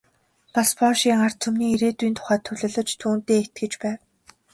Бас 0.57 0.69
польшийн 0.79 1.19
ард 1.25 1.37
түмний 1.45 1.71
ирээдүйн 1.75 2.13
тухай 2.17 2.39
төлөвлөж, 2.45 2.89
түүндээ 3.01 3.39
итгэж 3.43 3.73
байв. 3.81 3.99